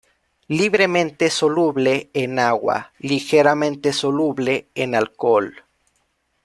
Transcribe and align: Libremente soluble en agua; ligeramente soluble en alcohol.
Libremente 0.47 1.29
soluble 1.29 2.09
en 2.15 2.39
agua; 2.39 2.91
ligeramente 2.97 3.93
soluble 3.93 4.65
en 4.73 4.95
alcohol. 4.95 5.63